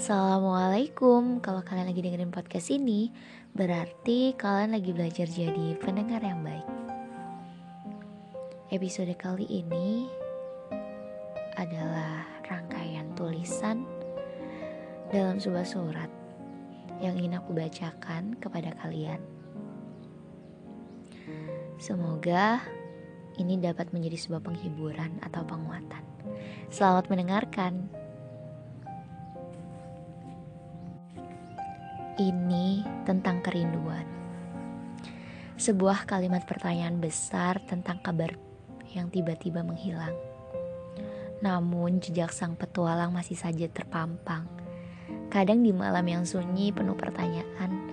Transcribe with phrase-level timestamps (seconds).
[0.00, 3.12] Assalamualaikum Kalau kalian lagi dengerin podcast ini
[3.52, 6.64] Berarti kalian lagi belajar jadi pendengar yang baik
[8.72, 10.08] Episode kali ini
[11.60, 13.84] Adalah rangkaian tulisan
[15.12, 16.08] Dalam sebuah surat
[17.04, 19.20] Yang ingin aku bacakan kepada kalian
[21.76, 22.64] Semoga
[23.36, 26.04] ini dapat menjadi sebuah penghiburan atau penguatan.
[26.68, 27.99] Selamat mendengarkan.
[32.20, 34.04] Ini tentang kerinduan.
[35.56, 38.36] Sebuah kalimat pertanyaan besar tentang kabar
[38.92, 40.12] yang tiba-tiba menghilang.
[41.40, 44.44] Namun jejak sang petualang masih saja terpampang.
[45.32, 47.88] Kadang di malam yang sunyi penuh pertanyaan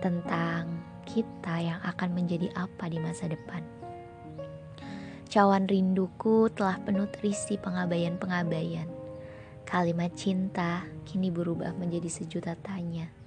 [0.00, 3.60] tentang kita yang akan menjadi apa di masa depan.
[5.28, 8.88] Cawan rinduku telah penuh terisi pengabaian-pengabaian.
[9.68, 13.17] Kalimat cinta kini berubah menjadi sejuta tanya.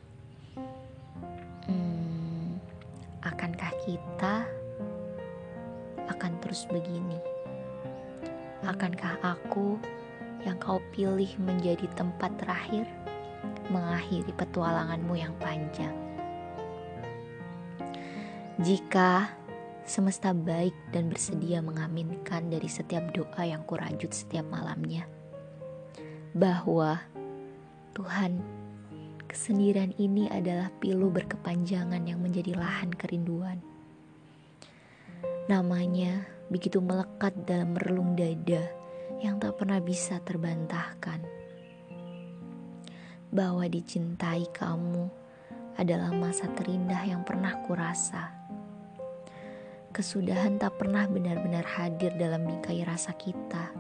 [3.22, 4.50] Akankah kita
[6.10, 7.22] akan terus begini?
[8.66, 9.78] Akankah aku
[10.42, 12.90] yang kau pilih menjadi tempat terakhir
[13.70, 15.94] mengakhiri petualanganmu yang panjang?
[18.62, 19.30] Jika
[19.86, 25.06] semesta baik dan bersedia mengaminkan dari setiap doa yang kurajut setiap malamnya,
[26.34, 27.02] bahwa
[27.94, 28.61] Tuhan
[29.32, 33.64] Kesendirian ini adalah pilu berkepanjangan yang menjadi lahan kerinduan.
[35.48, 38.60] Namanya begitu melekat dalam relung dada
[39.24, 41.24] yang tak pernah bisa terbantahkan.
[43.32, 45.08] Bahwa dicintai kamu
[45.80, 48.36] adalah masa terindah yang pernah kurasa.
[49.96, 53.72] Kesudahan tak pernah benar-benar hadir dalam bingkai rasa kita.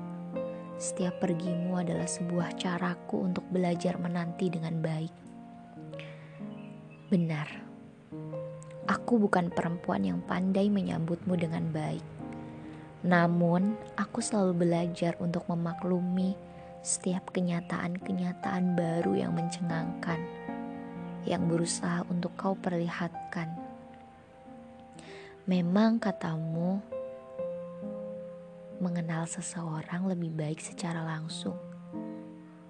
[0.80, 5.31] Setiap pergimu adalah sebuah caraku untuk belajar menanti dengan baik.
[7.12, 7.44] Benar,
[8.88, 12.00] aku bukan perempuan yang pandai menyambutmu dengan baik.
[13.04, 16.40] Namun, aku selalu belajar untuk memaklumi
[16.80, 20.24] setiap kenyataan-kenyataan baru yang mencengangkan,
[21.28, 23.60] yang berusaha untuk kau perlihatkan.
[25.52, 26.80] Memang katamu,
[28.80, 31.60] mengenal seseorang lebih baik secara langsung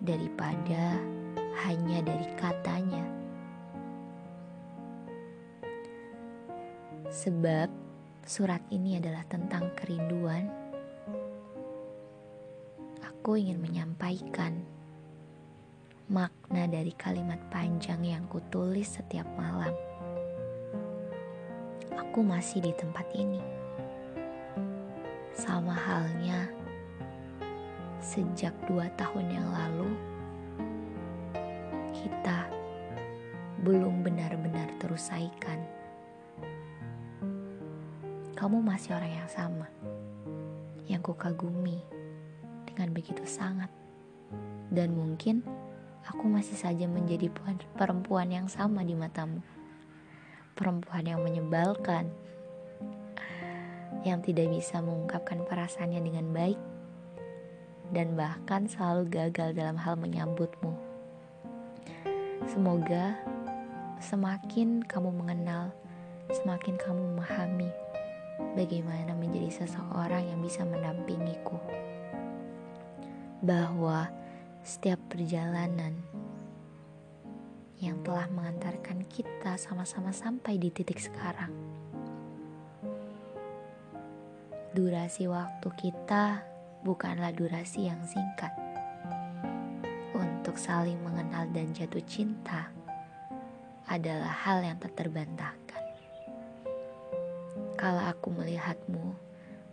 [0.01, 0.97] daripada
[1.62, 3.20] hanya dari katanya.
[7.11, 7.67] Sebab
[8.23, 10.47] surat ini adalah tentang kerinduan.
[13.03, 14.63] Aku ingin menyampaikan
[16.07, 19.75] makna dari kalimat panjang yang kutulis setiap malam.
[22.00, 23.44] Aku masih di tempat ini.
[25.35, 26.47] Sama halnya
[28.00, 29.91] sejak dua tahun yang lalu,
[31.91, 32.47] kita
[33.67, 35.59] belum benar-benar terusaikan
[38.41, 39.69] kamu masih orang yang sama
[40.90, 41.78] yang kukagumi
[42.66, 43.69] dengan begitu sangat.
[44.74, 45.46] Dan mungkin
[46.09, 47.30] aku masih saja menjadi
[47.78, 49.46] perempuan yang sama di matamu.
[50.57, 52.09] Perempuan yang menyebalkan,
[54.01, 56.57] yang tidak bisa mengungkapkan perasaannya dengan baik,
[57.94, 60.74] dan bahkan selalu gagal dalam hal menyambutmu.
[62.50, 63.22] Semoga
[64.01, 65.69] semakin kamu mengenal,
[66.34, 67.69] semakin kamu memahami
[68.57, 71.57] bagaimana menjadi seseorang yang bisa mendampingiku.
[73.41, 74.09] Bahwa
[74.62, 75.97] setiap perjalanan
[77.81, 81.50] yang telah mengantarkan kita sama-sama sampai di titik sekarang.
[84.72, 86.46] Durasi waktu kita
[86.85, 88.53] bukanlah durasi yang singkat.
[90.13, 92.69] Untuk saling mengenal dan jatuh cinta
[93.90, 95.60] adalah hal yang tak terbantahkan.
[97.81, 99.18] Kala aku melihatmu,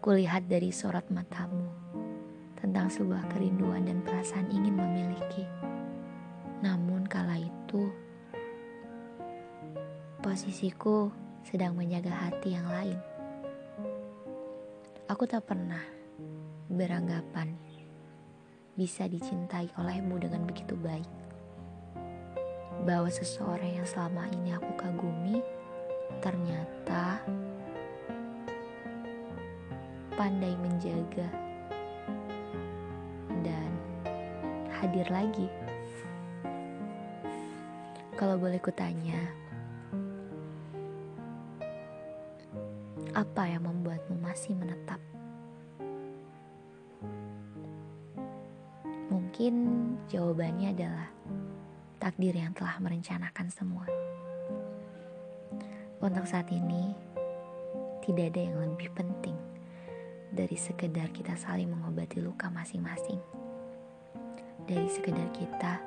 [0.01, 1.69] kulihat dari sorot matamu
[2.57, 5.45] tentang sebuah kerinduan dan perasaan ingin memiliki.
[6.65, 7.93] Namun kala itu,
[10.25, 11.13] posisiku
[11.45, 12.97] sedang menjaga hati yang lain.
[15.13, 15.85] Aku tak pernah
[16.73, 17.53] beranggapan
[18.73, 21.13] bisa dicintai olehmu dengan begitu baik.
[22.89, 25.45] Bahwa seseorang yang selama ini aku kagumi
[26.25, 27.21] ternyata
[30.19, 31.31] pandai menjaga
[33.47, 33.71] dan
[34.67, 35.47] hadir lagi.
[38.19, 39.15] Kalau boleh kutanya,
[43.15, 44.99] apa yang membuatmu masih menetap?
[49.15, 49.55] Mungkin
[50.11, 51.07] jawabannya adalah
[52.03, 53.87] takdir yang telah merencanakan semua.
[56.03, 56.91] Untuk saat ini,
[58.03, 59.28] tidak ada yang lebih penting
[60.39, 63.19] dari sekedar kita saling mengobati luka masing-masing.
[64.71, 65.83] Dari sekedar kita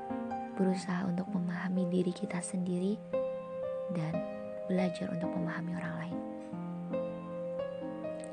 [0.59, 2.99] berusaha untuk memahami diri kita sendiri
[3.95, 4.11] dan
[4.67, 6.19] belajar untuk memahami orang lain.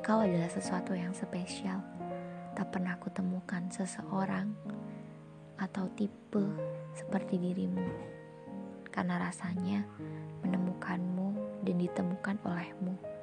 [0.03, 1.79] Kau adalah sesuatu yang spesial.
[2.51, 4.51] Tak pernah kutemukan seseorang
[5.55, 6.43] atau tipe
[6.99, 7.87] seperti dirimu.
[8.91, 9.87] Karena rasanya
[10.43, 13.18] menemukanmu dan ditemukan olehmu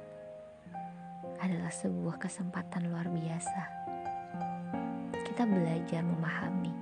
[1.41, 3.63] adalah sebuah kesempatan luar biasa.
[5.25, 6.73] Kita belajar memahami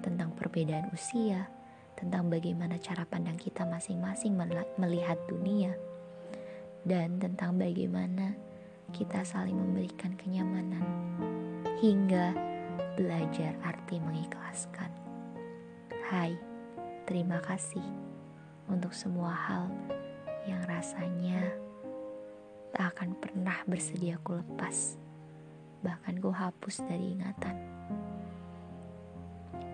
[0.00, 1.46] tentang perbedaan usia,
[1.94, 4.34] tentang bagaimana cara pandang kita masing-masing
[4.80, 5.76] melihat dunia,
[6.82, 8.34] dan tentang bagaimana
[8.90, 10.84] kita saling memberikan kenyamanan
[11.80, 12.34] hingga
[12.98, 14.90] belajar arti mengikhlaskan.
[16.10, 16.36] Hai,
[17.08, 17.84] terima kasih
[18.68, 19.72] untuk semua hal
[20.44, 21.61] yang rasanya
[22.72, 24.96] tak akan pernah bersedia ku lepas,
[25.84, 27.56] bahkan ku hapus dari ingatan.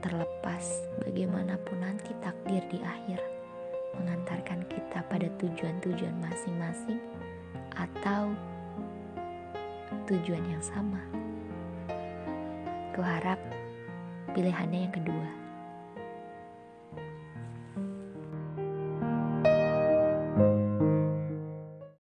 [0.03, 0.65] Terlepas
[1.03, 3.23] bagaimanapun nanti takdir di akhir
[3.99, 6.99] mengantarkan kita pada tujuan-tujuan masing-masing
[7.79, 8.35] atau
[10.11, 11.03] tujuan yang sama.
[12.94, 13.39] Ku harap
[14.35, 15.48] pilihannya yang kedua.